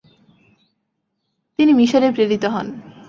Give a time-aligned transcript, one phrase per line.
[1.59, 2.67] তিনি মিশরে প্রেরিত হন।